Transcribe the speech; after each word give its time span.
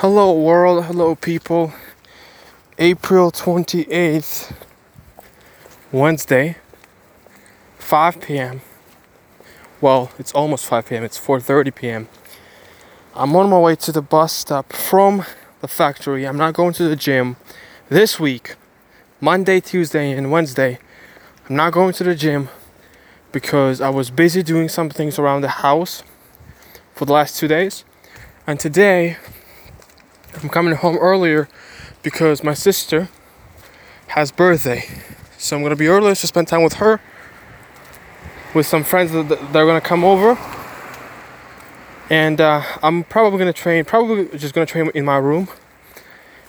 Hello, 0.00 0.32
world. 0.32 0.84
Hello, 0.84 1.16
people. 1.16 1.72
April 2.78 3.32
28th, 3.32 4.54
Wednesday, 5.90 6.56
5 7.80 8.20
p.m. 8.20 8.60
Well, 9.80 10.12
it's 10.16 10.30
almost 10.30 10.66
5 10.66 10.86
p.m. 10.86 11.02
It's 11.02 11.18
4:30 11.18 11.74
p.m. 11.74 12.08
I'm 13.16 13.34
on 13.34 13.50
my 13.50 13.58
way 13.58 13.74
to 13.74 13.90
the 13.90 14.00
bus 14.00 14.32
stop 14.32 14.72
from 14.72 15.24
the 15.62 15.66
factory. 15.66 16.28
I'm 16.28 16.36
not 16.36 16.54
going 16.54 16.74
to 16.74 16.88
the 16.88 16.94
gym 16.94 17.34
this 17.88 18.20
week. 18.20 18.54
Monday, 19.20 19.58
Tuesday, 19.58 20.12
and 20.12 20.30
Wednesday. 20.30 20.78
I'm 21.48 21.56
not 21.56 21.72
going 21.72 21.92
to 21.94 22.04
the 22.04 22.14
gym 22.14 22.50
because 23.32 23.80
I 23.80 23.88
was 23.88 24.10
busy 24.10 24.44
doing 24.44 24.68
some 24.68 24.90
things 24.90 25.18
around 25.18 25.40
the 25.40 25.64
house 25.66 26.04
for 26.94 27.04
the 27.04 27.14
last 27.14 27.36
two 27.36 27.48
days. 27.48 27.84
And 28.46 28.60
today, 28.60 29.16
I'm 30.42 30.48
coming 30.48 30.74
home 30.74 30.96
earlier 30.98 31.48
because 32.02 32.44
my 32.44 32.54
sister 32.54 33.08
has 34.08 34.30
birthday. 34.30 34.84
So 35.36 35.56
I'm 35.56 35.62
gonna 35.62 35.76
be 35.76 35.88
earlier 35.88 36.14
to 36.14 36.26
spend 36.26 36.48
time 36.48 36.62
with 36.62 36.74
her, 36.74 37.00
with 38.54 38.66
some 38.66 38.84
friends 38.84 39.12
that, 39.12 39.28
that 39.28 39.56
are 39.56 39.66
gonna 39.66 39.80
come 39.80 40.04
over. 40.04 40.38
And 42.10 42.40
uh, 42.40 42.62
I'm 42.82 43.04
probably 43.04 43.38
gonna 43.38 43.52
train, 43.52 43.84
probably 43.84 44.28
just 44.38 44.54
gonna 44.54 44.66
train 44.66 44.90
in 44.94 45.04
my 45.04 45.16
room 45.16 45.48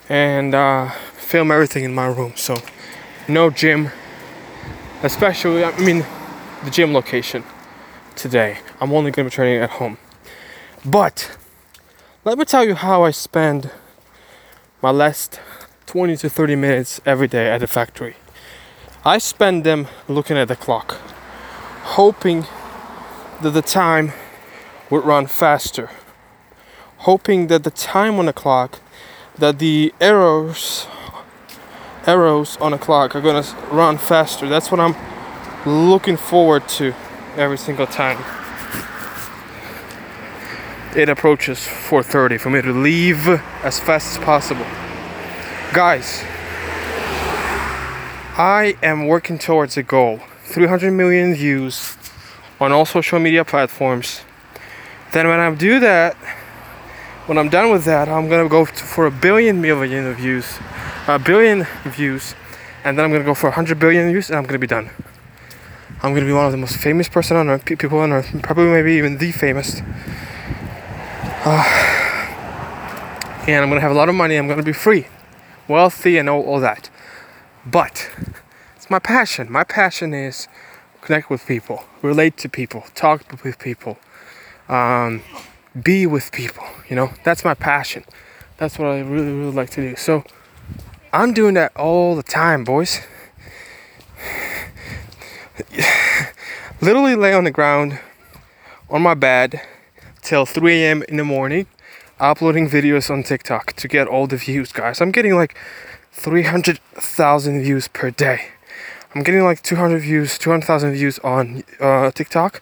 and 0.08 0.54
uh, 0.54 0.92
film 1.18 1.52
everything 1.52 1.84
in 1.84 1.94
my 1.94 2.08
room. 2.08 2.34
So 2.36 2.58
no 3.28 3.50
gym, 3.50 3.90
especially, 5.04 5.64
I 5.64 5.78
mean, 5.80 6.06
the 6.64 6.70
gym 6.70 6.94
location 6.94 7.44
today. 8.16 8.60
I'm 8.80 8.92
only 8.92 9.12
gonna 9.12 9.30
be 9.30 9.32
training 9.32 9.62
at 9.62 9.72
home. 9.72 9.98
But 10.86 11.38
let 12.26 12.38
me 12.38 12.46
tell 12.46 12.66
you 12.66 12.76
how 12.76 13.04
I 13.04 13.12
spend 13.12 13.72
my 14.82 14.92
last 14.92 15.42
20 15.88 16.16
to 16.18 16.30
30 16.30 16.56
minutes 16.56 17.02
every 17.06 17.28
day 17.28 17.50
at 17.50 17.60
the 17.60 17.68
factory. 17.68 18.16
I 19.04 19.18
spend 19.18 19.66
them 19.66 19.88
looking 20.08 20.38
at 20.38 20.48
the 20.48 20.56
clock, 20.56 20.94
hoping 21.98 22.46
that 23.42 23.52
the 23.52 23.62
time 23.62 24.14
would 24.90 25.04
run 25.04 25.28
faster, 25.28 25.90
hoping 27.00 27.48
that 27.48 27.64
the 27.64 27.72
time 27.72 28.20
on 28.20 28.28
the 28.28 28.34
clock, 28.34 28.80
that 29.38 29.60
the 29.60 29.94
arrows 30.00 30.88
arrows 32.08 32.58
on 32.58 32.72
the 32.72 32.78
clock 32.78 33.16
are 33.16 33.22
gonna 33.22 33.46
run 33.72 33.98
faster. 33.98 34.48
That's 34.48 34.72
what 34.72 34.80
I'm 34.80 34.96
looking 35.66 36.16
forward 36.16 36.68
to 36.70 36.94
every 37.36 37.58
single 37.58 37.86
time 37.86 38.39
it 40.96 41.10
approaches 41.10 41.60
4:30 41.60 42.38
for 42.40 42.50
me 42.50 42.62
to 42.62 42.74
leave 42.74 43.28
as 43.64 43.80
fast 43.80 44.18
as 44.18 44.24
possible. 44.24 44.66
Guys, 45.74 46.24
I 48.38 48.76
am 48.82 49.08
working 49.08 49.38
towards 49.38 49.78
a 49.78 49.84
goal. 49.84 50.22
300 50.46 50.92
million 50.92 51.36
views 51.36 51.96
on 52.60 52.72
all 52.72 52.86
social 52.86 53.20
media 53.20 53.46
platforms. 53.46 54.22
Then 55.12 55.28
when 55.28 55.40
I 55.40 55.54
do 55.54 55.80
that, 55.80 56.16
when 57.28 57.38
I'm 57.38 57.50
done 57.50 57.70
with 57.70 57.86
that, 57.86 58.10
I'm 58.10 58.28
gonna 58.28 58.50
go 58.50 58.66
for 58.66 59.06
a 59.06 59.12
billion 59.12 59.62
million 59.62 60.14
views, 60.16 60.58
a 61.08 61.20
billion 61.20 61.68
views, 61.86 62.34
and 62.84 62.98
then 62.98 63.06
I'm 63.06 63.12
gonna 63.12 63.24
go 63.24 63.36
for 63.36 63.50
100 63.50 63.80
billion 63.80 64.10
views, 64.10 64.30
and 64.30 64.38
I'm 64.40 64.46
gonna 64.46 64.58
be 64.58 64.68
done. 64.68 64.90
I'm 66.02 66.14
gonna 66.14 66.26
be 66.26 66.34
one 66.34 66.46
of 66.46 66.52
the 66.52 66.58
most 66.58 66.78
famous 66.78 67.08
person 67.08 67.38
on 67.38 67.50
earth, 67.50 67.66
people 67.66 68.00
on 68.00 68.12
earth, 68.12 68.30
probably 68.42 68.72
maybe 68.72 68.94
even 68.94 69.18
the 69.18 69.32
famous. 69.32 69.82
Uh, 71.46 71.64
and 73.48 73.64
I'm 73.64 73.70
gonna 73.70 73.80
have 73.80 73.92
a 73.92 73.96
lot 73.96 74.10
of 74.10 74.16
money. 74.16 74.36
I'm 74.36 74.50
gonna 74.50 74.62
be 74.62 74.74
free, 74.74 75.08
wealthy, 75.70 76.18
and 76.18 76.28
all, 76.28 76.42
all 76.44 76.60
that. 76.60 76.90
But 77.66 78.12
it's 78.76 78.90
my 78.90 79.00
passion. 79.00 79.50
My 79.50 79.64
passion 79.64 80.14
is 80.14 80.50
connect 81.00 81.30
with 81.30 81.46
people, 81.46 81.86
relate 82.02 82.36
to 82.38 82.50
people, 82.50 82.84
talk 82.94 83.42
with 83.42 83.58
people, 83.58 83.98
um, 84.68 85.22
be 85.82 86.06
with 86.06 86.34
people. 86.34 86.66
You 86.90 86.98
know, 86.98 87.14
that's 87.24 87.46
my 87.46 87.54
passion. 87.54 88.04
That's 88.58 88.78
what 88.78 88.90
I 88.90 89.00
really, 89.00 89.32
really 89.32 89.54
like 89.54 89.70
to 89.72 89.82
do. 89.82 89.96
So 89.96 90.26
I'm 91.14 91.32
doing 91.32 91.54
that 91.54 91.74
all 91.78 92.18
the 92.18 92.24
time, 92.24 92.66
boys. 92.66 93.00
Literally 96.82 97.16
lay 97.16 97.34
on 97.34 97.46
the 97.46 97.52
ground 97.52 97.98
on 98.90 99.02
my 99.02 99.14
bed 99.14 99.62
till 100.30 100.46
3 100.46 100.84
a.m. 100.84 101.04
in 101.10 101.18
the 101.18 101.24
morning 101.24 101.66
uploading 102.20 102.70
videos 102.70 103.10
on 103.10 103.24
TikTok 103.24 103.74
to 103.74 103.88
get 103.88 104.08
all 104.08 104.28
the 104.28 104.38
views, 104.38 104.72
guys. 104.72 105.02
I'm 105.02 105.10
getting 105.10 105.34
like 105.34 105.58
300,000 106.12 107.64
views 107.64 107.88
per 107.88 108.12
day. 108.12 108.50
I'm 109.16 109.24
getting 109.24 109.44
like 109.44 109.64
200 109.64 109.98
views, 110.04 110.38
200,000 110.38 110.92
views 110.92 111.18
on 111.24 111.64
uh, 111.80 112.12
TikTok 112.12 112.62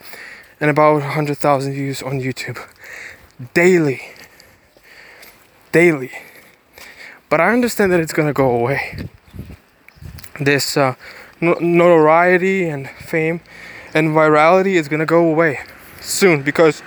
and 0.61 0.69
about 0.69 1.01
100,000 1.01 1.73
views 1.73 2.01
on 2.01 2.21
YouTube 2.21 2.57
daily. 3.53 4.01
Daily. 5.73 6.11
But 7.29 7.41
I 7.41 7.51
understand 7.51 7.91
that 7.91 7.99
it's 7.99 8.13
gonna 8.13 8.31
go 8.31 8.49
away. 8.49 9.09
This 10.39 10.77
uh, 10.77 10.95
notoriety 11.41 12.69
and 12.69 12.89
fame 12.91 13.41
and 13.93 14.15
virality 14.15 14.75
is 14.75 14.87
gonna 14.87 15.05
go 15.05 15.27
away 15.27 15.59
soon 15.99 16.43
because 16.43 16.81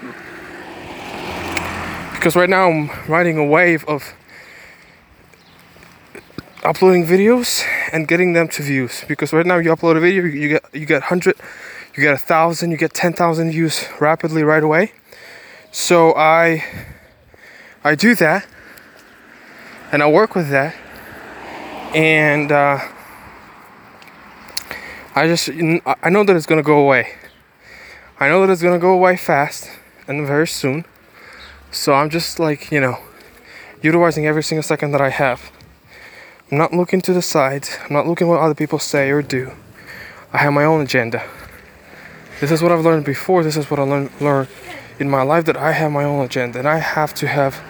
because 2.21 2.37
right 2.37 2.51
now 2.51 2.69
I'm 2.69 2.91
riding 3.09 3.39
a 3.39 3.45
wave 3.47 3.83
of 3.89 4.13
uploading 6.63 7.07
videos 7.07 7.65
and 7.95 8.07
getting 8.07 8.35
them 8.35 8.47
to 8.49 8.63
views. 8.63 9.05
Because 9.09 9.33
right 9.33 9.47
now 9.47 9.57
you 9.57 9.75
upload 9.75 9.97
a 9.97 10.01
video 10.01 10.25
you 10.25 10.49
get 10.51 10.65
you 10.75 10.85
get 10.85 11.01
100 11.01 11.35
you 11.95 12.03
get 12.03 12.13
a 12.13 12.19
thousand 12.19 12.73
you 12.73 12.77
get 12.77 12.93
10,000 12.93 13.53
views 13.53 13.87
rapidly 14.01 14.45
right 14.45 14.63
away. 14.63 14.93
So 15.73 16.15
I 16.15 16.63
I 17.83 17.95
do 17.95 18.15
that 18.17 18.47
and 19.91 20.03
I 20.03 20.11
work 20.11 20.35
with 20.35 20.51
that. 20.51 20.77
And 21.95 22.53
uh, 22.53 22.81
I 25.15 25.27
just 25.27 25.49
I 25.49 26.11
know 26.11 26.23
that 26.25 26.37
it's 26.37 26.45
gonna 26.45 26.63
go 26.63 26.81
away. 26.81 27.15
I 28.19 28.29
know 28.29 28.43
that 28.43 28.53
it's 28.53 28.63
gonna 28.63 28.79
go 28.79 28.93
away 28.93 29.17
fast 29.17 29.71
and 30.07 30.27
very 30.27 30.47
soon 30.47 30.85
so 31.73 31.95
I'm 31.95 32.11
just 32.11 32.41
like, 32.41 32.73
you 32.73 32.81
know, 32.81 32.99
utilizing 33.81 34.27
every 34.27 34.43
single 34.43 34.63
second 34.63 34.91
that 34.91 35.01
I 35.01 35.11
have. 35.11 35.53
I'm 36.51 36.59
not 36.59 36.73
looking 36.73 37.01
to 37.03 37.13
the 37.13 37.23
sides. 37.23 37.79
I'm 37.85 37.93
not 37.93 38.07
looking 38.07 38.27
what 38.27 38.41
other 38.41 38.55
people 38.55 38.79
say 38.79 39.11
or 39.11 39.23
do. 39.23 39.53
I 40.33 40.39
have 40.39 40.53
my 40.53 40.65
own 40.65 40.81
agenda. 40.81 41.23
This 42.41 42.51
is 42.51 42.63
what 42.63 42.73
I've 42.73 42.85
learned 42.85 43.05
before. 43.05 43.45
This 43.45 43.57
is 43.57 43.71
what 43.71 43.79
I 43.79 43.85
learned 43.85 44.49
in 44.99 45.09
my 45.09 45.23
life 45.23 45.45
that 45.45 45.57
I 45.57 45.73
have 45.73 45.93
my 45.93 46.05
own 46.05 46.25
agenda 46.25 46.59
and 46.59 46.69
I 46.69 46.79
have 46.79 47.15
to 47.15 47.27
have 47.27 47.63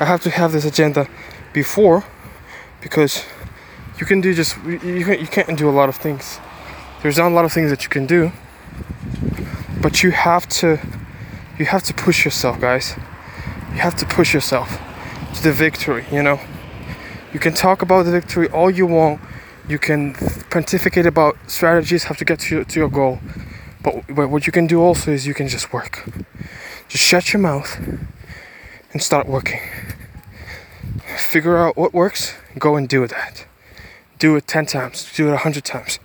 I 0.00 0.04
have 0.04 0.22
to 0.22 0.30
have 0.30 0.52
this 0.52 0.64
agenda 0.64 1.08
before 1.52 2.04
because 2.80 3.24
you 3.98 4.06
can 4.06 4.20
do 4.20 4.32
just 4.32 4.56
you, 4.64 5.04
can, 5.04 5.18
you 5.20 5.26
can't 5.26 5.58
do 5.58 5.68
a 5.68 5.72
lot 5.72 5.88
of 5.88 5.96
things. 5.96 6.38
There's 7.02 7.18
not 7.18 7.28
a 7.32 7.34
lot 7.34 7.44
of 7.44 7.52
things 7.52 7.70
that 7.70 7.82
you 7.82 7.88
can 7.88 8.06
do. 8.06 8.30
But 9.82 10.02
you 10.04 10.12
have 10.12 10.48
to 10.60 10.78
you 11.58 11.66
have 11.66 11.82
to 11.84 11.94
push 11.94 12.24
yourself, 12.24 12.60
guys 12.60 12.94
you 13.72 13.78
have 13.78 13.96
to 13.96 14.06
push 14.06 14.34
yourself 14.34 14.80
to 15.34 15.42
the 15.42 15.52
victory, 15.52 16.04
you 16.10 16.22
know. 16.22 16.40
You 17.32 17.40
can 17.40 17.52
talk 17.54 17.82
about 17.82 18.04
the 18.04 18.12
victory 18.12 18.48
all 18.48 18.70
you 18.70 18.86
want. 18.86 19.20
You 19.68 19.78
can 19.78 20.14
pontificate 20.50 21.06
about 21.06 21.36
strategies 21.46 22.04
how 22.04 22.14
to 22.14 22.24
get 22.24 22.40
to 22.40 22.56
your, 22.56 22.64
to 22.64 22.80
your 22.80 22.88
goal. 22.88 23.20
But, 23.82 24.04
but 24.08 24.28
what 24.28 24.46
you 24.46 24.52
can 24.52 24.66
do 24.66 24.80
also 24.80 25.12
is 25.12 25.26
you 25.26 25.34
can 25.34 25.48
just 25.48 25.72
work. 25.72 26.08
Just 26.88 27.04
shut 27.04 27.32
your 27.32 27.40
mouth 27.40 27.78
and 28.92 29.02
start 29.02 29.28
working. 29.28 29.60
Figure 31.16 31.58
out 31.58 31.76
what 31.76 31.92
works, 31.92 32.34
go 32.58 32.76
and 32.76 32.88
do 32.88 33.06
that. 33.06 33.46
Do 34.18 34.36
it 34.36 34.46
10 34.46 34.66
times, 34.66 35.12
do 35.14 35.28
it 35.28 35.32
100 35.32 35.64
times. 35.64 35.98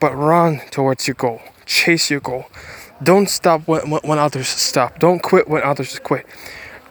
But 0.00 0.14
run 0.14 0.60
towards 0.70 1.06
your 1.06 1.14
goal. 1.14 1.42
Chase 1.66 2.10
your 2.10 2.20
goal. 2.20 2.46
Don't 3.02 3.28
stop 3.28 3.66
when, 3.66 3.90
when 3.90 4.18
others 4.18 4.48
stop. 4.48 4.98
Don't 4.98 5.22
quit 5.22 5.48
when 5.48 5.62
others 5.62 5.98
quit. 5.98 6.26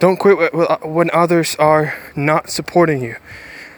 Don't 0.02 0.18
quit 0.18 0.52
uh, 0.52 0.78
when 0.78 1.12
others 1.14 1.56
are 1.58 1.94
not 2.16 2.50
supporting 2.50 3.04
you. 3.04 3.18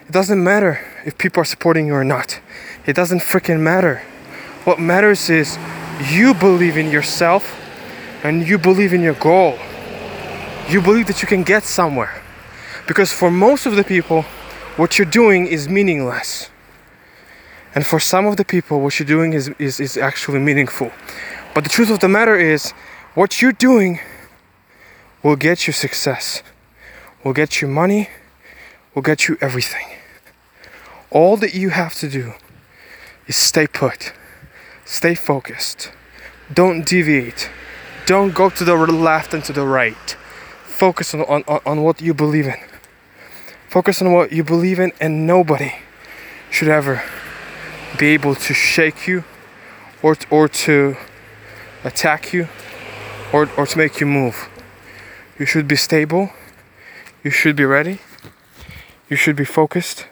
It 0.08 0.12
doesn't 0.14 0.42
matter 0.42 0.80
if 1.06 1.18
people 1.18 1.42
are 1.42 1.46
supporting 1.46 1.86
you 1.88 1.96
or 1.96 2.06
not. 2.06 2.40
It 2.86 2.96
doesn't 2.96 3.20
freaking 3.20 3.60
matter. 3.60 4.02
What 4.64 4.80
matters 4.80 5.30
is 5.30 5.58
you 6.10 6.34
believe 6.34 6.78
in 6.78 6.90
yourself 6.90 7.60
and 8.24 8.48
you 8.48 8.58
believe 8.58 8.94
in 8.94 9.02
your 9.02 9.16
goal. 9.16 9.60
You 10.70 10.82
believe 10.82 11.08
that 11.08 11.22
you 11.22 11.28
can 11.28 11.44
get 11.44 11.64
somewhere. 11.64 12.22
Because 12.88 13.12
for 13.12 13.30
most 13.30 13.66
of 13.66 13.76
the 13.76 13.84
people, 13.84 14.22
what 14.78 14.98
you're 14.98 15.14
doing 15.24 15.46
is 15.46 15.68
meaningless. 15.68 16.50
And 17.76 17.86
for 17.86 18.00
some 18.00 18.26
of 18.28 18.38
the 18.38 18.46
people, 18.46 18.80
what 18.80 18.98
you're 18.98 19.06
doing 19.06 19.34
is, 19.34 19.50
is, 19.60 19.82
is 19.82 19.98
actually 19.98 20.40
meaningful. 20.40 20.90
But 21.54 21.66
the 21.66 21.70
truth 21.70 21.90
of 21.90 22.00
the 22.00 22.08
matter 22.08 22.38
is, 22.38 22.72
what 23.14 23.42
you're 23.42 23.52
doing 23.52 24.00
will 25.24 25.38
get 25.38 25.66
you 25.66 25.74
success, 25.74 26.44
will 27.24 27.34
get 27.34 27.62
you 27.62 27.68
money, 27.68 28.10
will 28.94 29.02
get 29.02 29.28
you 29.28 29.38
everything. 29.40 29.88
All 31.10 31.38
that 31.38 31.54
you 31.54 31.70
have 31.70 31.96
to 31.96 32.10
do 32.10 32.34
is 33.26 33.36
stay 33.36 33.66
put, 33.66 34.12
stay 34.84 35.16
focused, 35.16 35.92
don't 36.54 36.86
deviate, 36.86 37.50
don't 38.06 38.36
go 38.36 38.50
to 38.50 38.66
the 38.66 38.76
left 38.76 39.34
and 39.34 39.44
to 39.46 39.54
the 39.54 39.66
right. 39.66 40.18
Focus 40.66 41.14
on, 41.14 41.22
on, 41.22 41.44
on 41.66 41.84
what 41.84 42.02
you 42.02 42.14
believe 42.14 42.48
in. 42.48 42.60
Focus 43.70 44.02
on 44.02 44.12
what 44.12 44.32
you 44.32 44.44
believe 44.44 44.80
in, 44.80 44.92
and 45.00 45.26
nobody 45.26 45.72
should 46.52 46.68
ever 46.68 47.02
be 47.98 48.08
able 48.08 48.36
to 48.36 48.54
shake 48.54 49.08
you 49.08 49.24
or, 50.02 50.18
or 50.30 50.48
to 50.48 50.98
attack 51.84 52.34
you 52.34 52.48
or, 53.32 53.50
or 53.58 53.66
to 53.66 53.78
make 53.78 54.00
you 54.00 54.06
move. 54.06 54.50
You 55.40 55.46
should 55.46 55.68
be 55.68 55.76
stable, 55.76 56.30
you 57.24 57.32
should 57.32 57.56
be 57.56 57.66
ready, 57.66 58.00
you 59.10 59.16
should 59.16 59.36
be 59.36 59.46
focused, 59.46 60.06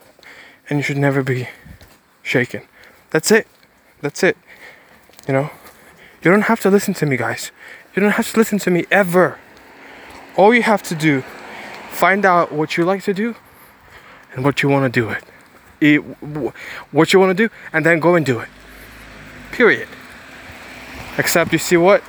and 0.69 0.79
you 0.79 0.83
should 0.83 0.97
never 0.97 1.21
be 1.21 1.47
shaken. 2.23 2.63
That's 3.11 3.29
it. 3.31 3.47
That's 4.01 4.23
it. 4.23 4.37
You 5.27 5.33
know, 5.33 5.49
you 6.23 6.31
don't 6.31 6.43
have 6.43 6.59
to 6.61 6.69
listen 6.69 6.93
to 6.95 7.05
me, 7.05 7.17
guys. 7.17 7.51
You 7.95 8.01
don't 8.01 8.13
have 8.13 8.31
to 8.31 8.37
listen 8.39 8.57
to 8.59 8.71
me 8.71 8.85
ever. 8.89 9.37
All 10.35 10.53
you 10.55 10.63
have 10.63 10.81
to 10.83 10.95
do, 10.95 11.21
find 11.91 12.25
out 12.25 12.51
what 12.51 12.77
you 12.77 12.85
like 12.85 13.03
to 13.03 13.13
do 13.13 13.35
and 14.33 14.43
what 14.43 14.63
you 14.63 14.69
want 14.69 14.91
to 14.91 14.99
do 14.99 15.09
it. 15.09 15.23
it 15.81 15.97
what 16.91 17.13
you 17.13 17.19
want 17.19 17.37
to 17.37 17.47
do, 17.47 17.53
and 17.73 17.85
then 17.85 17.99
go 17.99 18.15
and 18.15 18.25
do 18.25 18.39
it. 18.39 18.49
Period. 19.51 19.89
Except 21.17 21.51
you 21.51 21.59
see 21.59 21.77
what? 21.77 22.01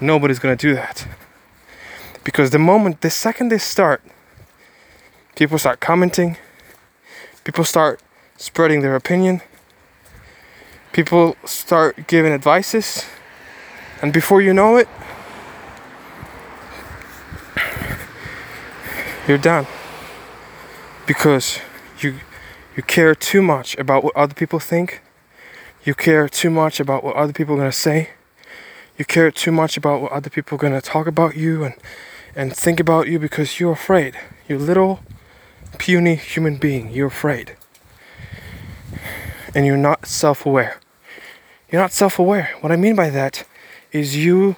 Nobody's 0.00 0.38
gonna 0.38 0.56
do 0.56 0.74
that. 0.74 1.06
Because 2.24 2.50
the 2.50 2.58
moment, 2.58 3.02
the 3.02 3.10
second 3.10 3.50
they 3.50 3.58
start, 3.58 4.02
people 5.36 5.58
start 5.58 5.80
commenting, 5.80 6.36
people 7.44 7.64
start 7.64 8.00
spreading 8.36 8.80
their 8.80 8.96
opinion, 8.96 9.42
people 10.92 11.36
start 11.44 12.06
giving 12.06 12.32
advices, 12.32 13.04
and 14.00 14.12
before 14.12 14.40
you 14.40 14.54
know 14.54 14.76
it, 14.76 14.88
you're 19.28 19.38
done. 19.38 19.66
Because 21.06 21.60
you 22.00 22.20
you 22.76 22.82
care 22.82 23.14
too 23.14 23.42
much 23.42 23.76
about 23.76 24.02
what 24.02 24.16
other 24.16 24.34
people 24.34 24.58
think. 24.58 25.02
You 25.84 25.94
care 25.94 26.28
too 26.28 26.50
much 26.50 26.80
about 26.80 27.04
what 27.04 27.14
other 27.14 27.32
people 27.32 27.54
are 27.54 27.58
gonna 27.58 27.72
say 27.72 28.08
you 28.96 29.04
care 29.04 29.30
too 29.30 29.50
much 29.50 29.76
about 29.76 30.00
what 30.00 30.12
other 30.12 30.30
people 30.30 30.56
are 30.56 30.58
gonna 30.58 30.80
talk 30.80 31.06
about 31.06 31.36
you 31.36 31.64
and 31.64 31.74
and 32.36 32.54
think 32.54 32.80
about 32.80 33.08
you 33.08 33.18
because 33.18 33.60
you're 33.60 33.72
afraid. 33.72 34.16
You're 34.48 34.58
little 34.58 35.00
puny 35.78 36.16
human 36.16 36.56
being. 36.56 36.90
You're 36.90 37.08
afraid. 37.08 37.56
And 39.54 39.66
you're 39.66 39.76
not 39.76 40.06
self-aware. 40.06 40.80
You're 41.70 41.80
not 41.80 41.92
self-aware. 41.92 42.50
What 42.60 42.72
I 42.72 42.76
mean 42.76 42.96
by 42.96 43.10
that 43.10 43.44
is 43.92 44.16
you 44.16 44.56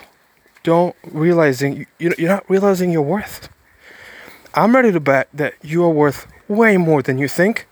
don't 0.62 0.96
realizing 1.04 1.86
you 1.98 2.12
you're 2.18 2.28
not 2.28 2.48
realizing 2.50 2.90
your 2.90 3.02
worth. 3.02 3.48
I'm 4.54 4.74
ready 4.74 4.90
to 4.90 5.00
bet 5.00 5.28
that 5.32 5.54
you 5.62 5.84
are 5.84 5.90
worth 5.90 6.26
way 6.48 6.76
more 6.76 7.02
than 7.02 7.18
you 7.18 7.28
think 7.28 7.66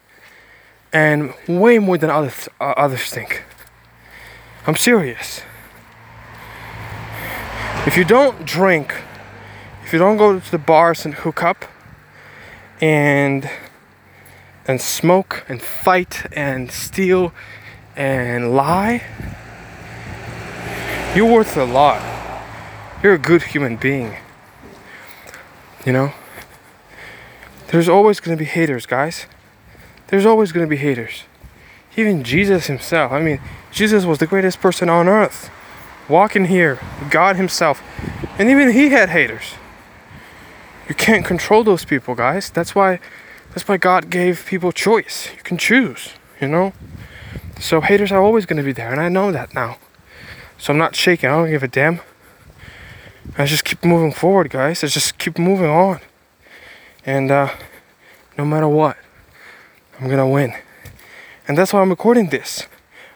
and 0.93 1.35
way 1.49 1.79
more 1.79 1.99
than 1.99 2.11
others 2.11 2.49
uh, 2.61 2.75
others 2.77 3.11
think. 3.11 3.43
I'm 4.67 4.77
serious. 4.77 5.43
If 7.87 7.99
you 7.99 8.05
don't 8.05 8.47
drink, 8.47 8.95
if 9.85 9.93
you 9.93 9.99
don't 9.99 10.17
go 10.17 10.41
to 10.41 10.51
the 10.51 10.59
bars 10.59 11.05
and 11.05 11.15
hook 11.15 11.43
up 11.43 11.65
and 12.81 13.49
and 14.67 14.81
smoke 14.81 15.45
and 15.49 15.61
fight 15.61 16.27
and 16.33 16.71
steal 16.71 17.33
and 17.95 18.55
lie, 18.57 19.03
you're 21.15 21.31
worth 21.31 21.57
a 21.57 21.65
lot. 21.65 22.03
You're 23.03 23.15
a 23.15 23.19
good 23.19 23.43
human 23.43 23.77
being. 23.77 24.17
You 25.85 25.93
know? 25.93 26.13
There's 27.69 27.89
always 27.89 28.21
going 28.21 28.37
to 28.37 28.43
be 28.43 28.49
haters, 28.49 28.87
guys. 28.87 29.27
There's 30.07 30.25
always 30.25 30.51
going 30.51 30.67
to 30.67 30.71
be 30.71 30.77
haters. 30.77 31.25
Even 31.97 32.25
Jesus 32.25 32.67
himself. 32.67 33.13
I 33.13 33.21
mean, 33.21 33.41
Jesus 33.71 34.07
was 34.07 34.19
the 34.19 34.27
greatest 34.27 34.61
person 34.61 34.89
on 34.89 35.09
earth 35.09 35.51
walking 36.09 36.47
here, 36.47 36.79
God 37.11 37.37
Himself, 37.37 37.83
and 38.39 38.49
even 38.49 38.73
He 38.73 38.91
had 38.91 39.11
haters. 39.11 39.55
You 40.89 40.95
can't 40.95 41.25
control 41.25 41.65
those 41.65 41.85
people, 41.85 42.15
guys. 42.15 42.51
That's 42.51 42.75
why, 42.75 43.01
that's 43.51 43.67
why 43.67 43.77
God 43.77 44.11
gave 44.11 44.45
people 44.47 44.73
choice. 44.73 45.31
You 45.35 45.43
can 45.43 45.57
choose, 45.57 46.11
you 46.41 46.49
know. 46.49 46.73
So 47.59 47.81
haters 47.81 48.13
are 48.13 48.21
always 48.21 48.47
going 48.47 48.59
to 48.59 48.63
be 48.63 48.73
there, 48.73 48.91
and 48.91 49.01
I 49.01 49.09
know 49.09 49.33
that 49.33 49.55
now. 49.55 49.79
So 50.59 50.73
I'm 50.73 50.79
not 50.79 50.95
shaking. 50.95 51.31
I 51.31 51.37
don't 51.37 51.51
give 51.51 51.63
a 51.63 51.69
damn. 51.69 52.01
I 53.39 53.47
just 53.47 53.65
keep 53.65 53.85
moving 53.85 54.13
forward, 54.13 54.51
guys. 54.51 54.85
I 54.85 54.87
just 54.89 55.19
keep 55.19 55.39
moving 55.39 55.71
on, 55.71 56.01
and 57.07 57.31
uh, 57.31 57.51
no 58.37 58.45
matter 58.45 58.69
what, 58.69 58.97
I'm 59.99 60.09
gonna 60.09 60.29
win. 60.29 60.53
And 61.49 61.57
that's 61.57 61.73
why 61.73 61.81
I'm 61.81 61.91
recording 61.91 62.29
this. 62.29 62.67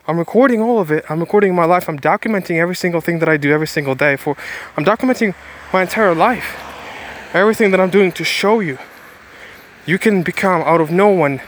I'm 0.07 0.19
recording 0.19 0.63
all 0.63 0.81
of 0.81 0.91
it. 0.91 1.05
I'm 1.11 1.21
recording 1.21 1.55
my 1.55 1.67
life. 1.67 1.89
I'm 1.89 1.99
documenting 1.99 2.57
every 2.57 2.75
single 2.75 3.03
thing 3.03 3.19
that 3.19 3.29
I 3.29 3.37
do 3.37 3.53
every 3.53 3.67
single 3.67 3.95
day. 3.95 4.17
For 4.17 4.37
I'm 4.77 4.85
documenting 4.85 5.35
my 5.73 5.83
entire 5.83 6.15
life, 6.15 6.57
everything 7.35 7.71
that 7.71 7.81
I'm 7.81 7.91
doing 7.91 8.13
to 8.13 8.25
show 8.25 8.61
you. 8.61 8.79
You 9.87 9.99
can 9.99 10.23
become 10.23 10.63
out 10.63 10.81
of 10.81 10.91
no 10.91 11.09
one 11.09 11.41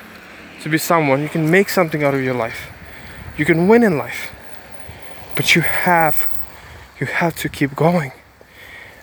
to 0.63 0.69
be 0.69 0.79
someone. 0.79 1.23
You 1.23 1.29
can 1.29 1.51
make 1.51 1.69
something 1.69 2.03
out 2.03 2.15
of 2.15 2.23
your 2.23 2.35
life. 2.35 2.71
You 3.37 3.45
can 3.45 3.69
win 3.69 3.83
in 3.83 3.97
life, 3.97 4.33
but 5.35 5.55
you 5.55 5.63
have, 5.63 6.29
you 6.99 7.07
have 7.07 7.35
to 7.37 7.49
keep 7.49 7.75
going, 7.75 8.13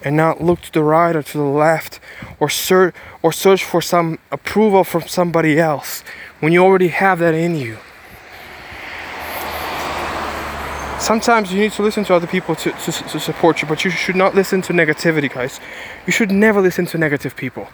and 0.04 0.16
not 0.16 0.42
look 0.42 0.62
to 0.62 0.72
the 0.72 0.84
right 0.84 1.16
or 1.16 1.24
to 1.24 1.38
the 1.38 1.44
left, 1.44 2.00
or 2.40 2.50
search 2.50 2.94
or 3.24 3.32
search 3.32 3.64
for 3.64 3.82
some 3.82 4.20
approval 4.32 4.84
from 4.84 5.08
somebody 5.08 5.60
else 5.60 6.04
when 6.40 6.54
you 6.54 6.64
already 6.64 6.90
have 6.90 7.20
that 7.20 7.34
in 7.34 7.56
you. 7.56 7.78
Sometimes 11.00 11.52
you 11.52 11.60
need 11.60 11.72
to 11.74 11.82
listen 11.82 12.04
to 12.06 12.14
other 12.14 12.28
people 12.28 12.56
to, 12.56 12.72
to, 12.72 12.92
to 12.92 13.20
support 13.20 13.62
you, 13.62 13.68
but 13.68 13.86
you 13.86 13.92
should 13.92 14.16
not 14.16 14.36
listen 14.36 14.62
to 14.64 14.74
negativity, 14.74 15.32
guys. 15.32 15.60
You 16.06 16.14
should 16.14 16.32
never 16.32 16.62
listen 16.62 16.86
to 16.88 16.98
negative 16.98 17.36
people. 17.36 17.68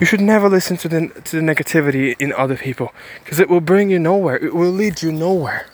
You 0.00 0.06
should 0.06 0.20
never 0.20 0.48
listen 0.48 0.76
to 0.78 0.88
the, 0.88 1.08
to 1.08 1.36
the 1.36 1.42
negativity 1.42 2.16
in 2.18 2.32
other 2.32 2.56
people 2.56 2.92
because 3.22 3.38
it 3.38 3.48
will 3.48 3.60
bring 3.60 3.90
you 3.90 3.98
nowhere. 3.98 4.36
It 4.36 4.54
will 4.54 4.72
lead 4.72 5.02
you 5.02 5.12
nowhere. 5.12 5.66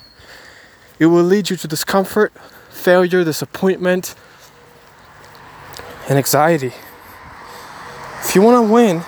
It 0.99 1.07
will 1.07 1.23
lead 1.23 1.49
you 1.49 1.57
to 1.57 1.69
discomfort, 1.69 2.33
failure, 2.69 3.25
disappointment, 3.25 4.15
and 6.09 6.19
anxiety. 6.19 6.73
If 8.21 8.35
you 8.35 8.43
want 8.43 8.67
to 8.67 8.73
win, 8.73 9.03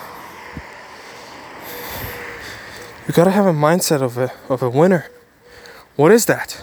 you 3.07 3.13
gotta 3.13 3.33
have 3.33 3.47
a 3.47 3.53
mindset 3.53 4.03
of 4.03 4.17
a, 4.17 4.33
of 4.49 4.63
a 4.63 4.71
winner. 4.71 5.11
What 5.97 6.13
is 6.13 6.27
that? 6.27 6.63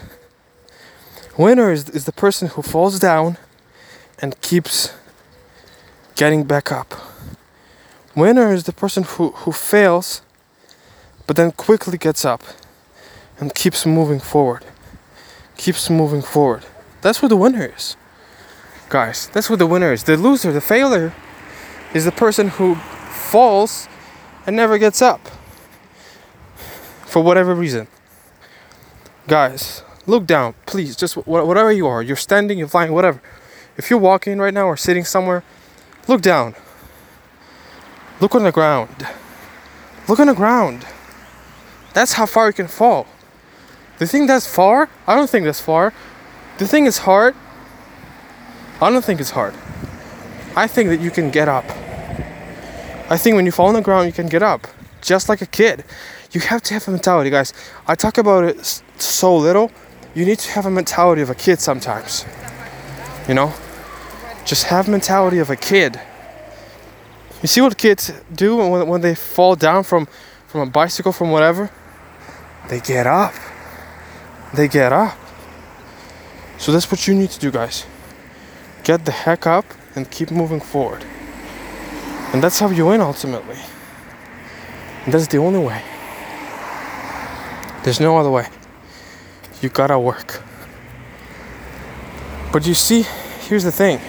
Winner 1.38 1.72
is, 1.72 1.90
is 1.90 2.06
the 2.06 2.12
person 2.12 2.48
who 2.50 2.62
falls 2.62 3.00
down 3.00 3.38
and 4.20 4.40
keeps 4.42 4.92
getting 6.16 6.44
back 6.44 6.72
up. 6.72 6.94
Winner 8.16 8.52
is 8.52 8.64
the 8.64 8.74
person 8.74 9.04
who, 9.04 9.30
who 9.30 9.52
fails 9.52 10.22
but 11.28 11.36
then 11.36 11.52
quickly 11.52 11.98
gets 11.98 12.26
up 12.26 12.42
and 13.40 13.54
keeps 13.54 13.86
moving 13.86 14.20
forward. 14.20 14.66
Keeps 15.58 15.90
moving 15.90 16.22
forward. 16.22 16.66
That's 17.02 17.22
what 17.22 17.28
the 17.28 17.36
winner 17.36 17.72
is. 17.76 17.96
Guys, 18.90 19.28
that's 19.34 19.50
what 19.50 19.60
the 19.60 19.68
winner 19.68 19.92
is. 19.92 20.06
The 20.06 20.16
loser, 20.16 20.54
the 20.54 20.62
failure, 20.62 21.14
is 21.94 22.06
the 22.06 22.12
person 22.12 22.48
who 22.48 22.76
falls 22.76 23.88
and 24.46 24.56
never 24.56 24.78
gets 24.78 25.02
up. 25.02 25.28
For 27.06 27.22
whatever 27.22 27.54
reason. 27.54 27.88
Guys, 29.28 29.84
look 30.08 30.26
down, 30.26 30.56
please. 30.66 30.96
Just 30.96 31.16
whatever 31.16 31.72
you 31.72 31.86
are, 31.86 32.02
you're 32.02 32.16
standing, 32.16 32.58
you're 32.58 32.68
flying, 32.68 32.92
whatever. 32.92 33.22
If 33.78 33.90
you're 33.92 34.00
walking 34.00 34.40
right 34.40 34.54
now 34.54 34.66
or 34.66 34.76
sitting 34.76 35.06
somewhere, 35.06 35.44
look 36.08 36.22
down. 36.22 36.56
Look 38.20 38.34
on 38.34 38.44
the 38.44 38.52
ground. 38.52 39.08
Look 40.08 40.20
on 40.20 40.28
the 40.28 40.34
ground. 40.34 40.88
That's 41.94 42.14
how 42.14 42.26
far 42.26 42.48
you 42.48 42.54
can 42.54 42.68
fall. 42.68 43.06
Do 44.00 44.04
you 44.06 44.08
think 44.08 44.28
that's 44.28 44.48
far? 44.48 44.90
I 45.06 45.16
don't 45.16 45.30
think 45.30 45.46
that's 45.46 45.62
far. 45.62 45.92
Do 46.58 46.64
you 46.64 46.68
think 46.68 46.88
it's 46.88 47.00
hard. 47.00 47.36
I 48.82 48.90
don't 48.90 49.04
think 49.04 49.20
it's 49.20 49.32
hard. 49.32 49.54
I 50.56 50.68
think 50.68 50.90
that 50.90 51.00
you 51.00 51.12
can 51.12 51.30
get 51.30 51.48
up. 51.48 51.66
I 53.10 53.18
think 53.18 53.36
when 53.36 53.46
you 53.46 53.52
fall 53.52 53.68
on 53.68 53.74
the 53.74 53.82
ground, 53.82 54.08
you 54.08 54.14
can 54.14 54.28
get 54.28 54.44
up. 54.44 54.68
Just 55.02 55.30
like 55.30 55.42
a 55.42 55.46
kid. 55.46 55.84
You 56.32 56.42
have 56.42 56.62
to 56.64 56.74
have 56.74 56.88
a 56.88 56.92
mentality, 56.92 57.30
guys. 57.30 57.54
I 57.88 57.96
talk 57.96 58.18
about 58.18 58.44
it 58.44 58.82
so 58.98 59.36
little, 59.36 59.72
you 60.18 60.26
need 60.26 60.40
to 60.40 60.50
have 60.54 60.66
a 60.66 60.72
mentality 60.72 61.22
of 61.22 61.30
a 61.30 61.36
kid 61.36 61.60
sometimes. 61.60 62.26
You 63.28 63.36
know? 63.36 63.54
Just 64.46 64.64
have 64.64 64.88
mentality 64.88 65.38
of 65.38 65.52
a 65.52 65.56
kid. 65.56 66.02
You 67.44 67.48
see 67.48 67.62
what 67.62 67.78
kids 67.78 68.12
do 68.34 68.56
when, 68.56 68.88
when 68.88 69.02
they 69.02 69.14
fall 69.14 69.56
down 69.56 69.84
from, 69.84 70.08
from 70.48 70.62
a 70.62 70.66
bicycle, 70.66 71.12
from 71.12 71.30
whatever? 71.30 71.70
They 72.68 72.80
get 72.80 73.06
up. 73.06 73.36
They 74.56 74.68
get 74.68 74.92
up. 74.92 75.16
So 76.58 76.72
that's 76.72 76.90
what 76.92 77.08
you 77.08 77.14
need 77.14 77.30
to 77.30 77.40
do, 77.40 77.52
guys. 77.52 77.86
Get 78.84 79.06
the 79.06 79.12
heck 79.12 79.46
up 79.46 79.66
and 79.96 80.10
keep 80.10 80.32
moving 80.32 80.62
forward. 80.62 81.06
And 82.34 82.42
that's 82.42 82.58
how 82.58 82.72
you 82.72 82.88
win 82.88 83.02
ultimately. 83.02 83.60
And 85.06 85.14
that's 85.14 85.28
the 85.28 85.38
only 85.38 85.60
way. 85.60 85.84
There's 87.84 88.00
no 88.00 88.18
other 88.18 88.32
way. 88.32 88.48
You 89.62 89.70
gotta 89.70 89.98
work. 89.98 90.42
But 92.54 92.66
you 92.68 92.74
see, 92.74 93.06
here's 93.48 93.64
the 93.64 93.72
thing. 93.72 94.00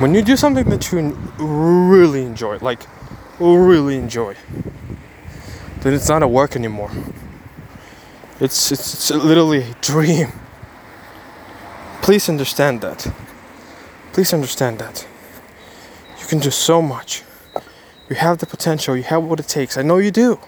When 0.00 0.14
you 0.14 0.22
do 0.22 0.36
something 0.36 0.68
that 0.70 0.90
you 0.90 1.10
really 1.38 2.22
enjoy, 2.22 2.58
like 2.58 2.80
really 3.38 3.96
enjoy, 3.96 4.36
then 5.80 5.94
it's 5.94 6.08
not 6.08 6.22
a 6.22 6.28
work 6.28 6.56
anymore. 6.56 6.90
It's, 8.40 8.72
it's, 8.72 8.94
it's 8.94 9.10
literally 9.10 9.62
a 9.62 9.74
dream. 9.82 10.28
Please 12.00 12.28
understand 12.28 12.80
that. 12.80 13.12
Please 14.12 14.32
understand 14.32 14.78
that. 14.78 15.06
You 16.18 16.26
can 16.26 16.38
do 16.38 16.50
so 16.50 16.80
much. 16.80 17.22
You 18.08 18.16
have 18.16 18.38
the 18.38 18.46
potential, 18.46 18.96
you 18.96 19.02
have 19.02 19.22
what 19.22 19.38
it 19.38 19.48
takes. 19.48 19.76
I 19.76 19.82
know 19.82 19.98
you 19.98 20.10
do. 20.10 20.38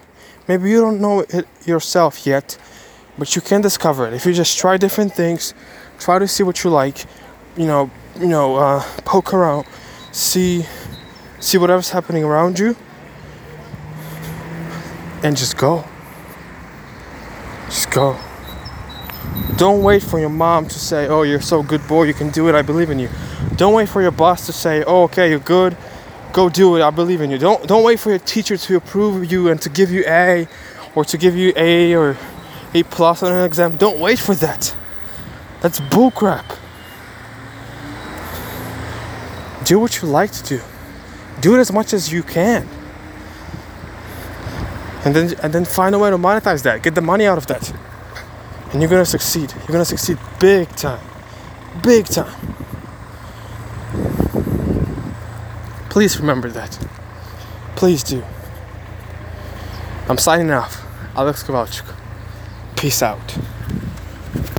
Maybe 0.47 0.69
you 0.69 0.81
don't 0.81 0.99
know 0.99 1.21
it 1.21 1.47
yourself 1.65 2.25
yet, 2.25 2.57
but 3.17 3.35
you 3.35 3.41
can 3.41 3.61
discover 3.61 4.07
it. 4.07 4.13
If 4.13 4.25
you 4.25 4.33
just 4.33 4.57
try 4.57 4.77
different 4.77 5.13
things, 5.13 5.53
try 5.99 6.19
to 6.19 6.27
see 6.27 6.43
what 6.43 6.63
you 6.63 6.69
like, 6.69 7.05
you 7.55 7.65
know, 7.65 7.89
you 8.19 8.27
know, 8.27 8.55
uh, 8.55 8.83
poke 9.05 9.33
around, 9.33 9.65
see 10.11 10.65
see 11.39 11.57
whatever's 11.57 11.89
happening 11.89 12.23
around 12.23 12.57
you 12.57 12.75
and 15.23 15.35
just 15.37 15.57
go. 15.57 15.83
Just 17.65 17.89
go. 17.91 18.17
Don't 19.55 19.81
wait 19.81 20.03
for 20.03 20.19
your 20.19 20.29
mom 20.29 20.67
to 20.67 20.79
say, 20.79 21.07
"Oh, 21.07 21.23
you're 21.23 21.41
so 21.41 21.63
good 21.63 21.87
boy, 21.87 22.03
you 22.03 22.13
can 22.13 22.29
do 22.29 22.49
it. 22.49 22.55
I 22.55 22.61
believe 22.61 22.89
in 22.89 22.99
you." 22.99 23.09
Don't 23.55 23.73
wait 23.73 23.89
for 23.89 24.01
your 24.01 24.11
boss 24.11 24.45
to 24.45 24.53
say, 24.53 24.83
"Oh, 24.85 25.03
okay, 25.03 25.29
you're 25.29 25.39
good. 25.39 25.77
Go 26.33 26.49
do 26.49 26.75
it. 26.75 26.81
I 26.81 26.89
believe 26.89 27.21
in 27.21 27.31
you." 27.31 27.37
Don't 27.37 27.65
don't 27.67 27.83
wait 27.83 27.99
for 27.99 28.09
your 28.09 28.19
teacher 28.19 28.57
to 28.57 28.75
approve 28.75 29.31
you 29.31 29.49
and 29.49 29.61
to 29.61 29.69
give 29.69 29.91
you 29.91 30.03
A 30.07 30.47
or 30.95 31.05
to 31.05 31.17
give 31.17 31.35
you 31.37 31.53
A 31.55 31.93
or 31.95 32.17
A 32.73 32.83
plus 32.83 33.23
on 33.23 33.31
an 33.31 33.45
exam. 33.45 33.77
Don't 33.77 33.99
wait 33.99 34.19
for 34.19 34.35
that. 34.35 34.75
That's 35.61 35.79
bullcrap. 35.79 36.45
Do 39.63 39.79
what 39.79 40.01
you 40.01 40.07
like 40.09 40.31
to 40.33 40.43
do. 40.43 40.59
Do 41.39 41.55
it 41.55 41.59
as 41.59 41.71
much 41.71 41.93
as 41.93 42.11
you 42.11 42.23
can 42.23 42.67
and 45.05 45.15
then 45.15 45.35
and 45.43 45.53
then 45.53 45.65
find 45.65 45.93
a 45.95 45.99
way 45.99 46.09
to 46.09 46.17
monetize 46.17 46.63
that 46.63 46.81
get 46.81 46.95
the 46.95 47.01
money 47.01 47.25
out 47.25 47.37
of 47.37 47.47
that 47.47 47.73
and 48.71 48.81
you're 48.81 48.89
gonna 48.89 49.05
succeed 49.05 49.51
you're 49.53 49.73
gonna 49.73 49.85
succeed 49.85 50.17
big 50.39 50.69
time 50.75 51.03
big 51.81 52.05
time 52.05 52.33
please 55.93 56.19
remember 56.19 56.49
that. 56.49 56.79
Please 57.75 58.01
do. 58.01 58.23
I'm 60.09 60.17
signing 60.17 60.49
off. 60.49 60.83
Alex 61.15 61.43
kowalczyk 61.43 61.85
peace 62.75 63.03
out 63.03 63.37